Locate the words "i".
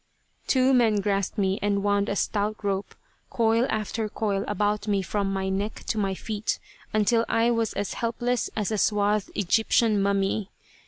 7.29-7.51